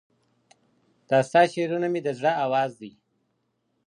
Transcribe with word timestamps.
دا 1.09 1.19
ستا 1.27 1.41
شعرونه 1.53 1.87
مي 1.93 1.99
د 2.03 2.07
زړه 2.19 2.31
آواز 2.45 2.71
دى 2.81 2.91